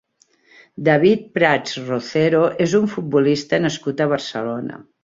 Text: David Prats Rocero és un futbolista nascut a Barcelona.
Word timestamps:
David 0.87 1.27
Prats 1.35 1.77
Rocero 1.91 2.43
és 2.67 2.77
un 2.83 2.91
futbolista 2.97 3.65
nascut 3.69 4.05
a 4.09 4.15
Barcelona. 4.19 4.87